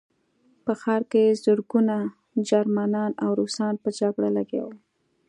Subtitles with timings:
[0.65, 1.95] په ښار کې زرګونه
[2.49, 4.75] جرمنان او روسان په جګړه لګیا وو